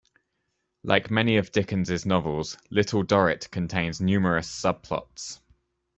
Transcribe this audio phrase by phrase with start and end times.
[0.83, 5.39] Like many of Dickens's novels, "Little Dorrit" contains numerous subplots.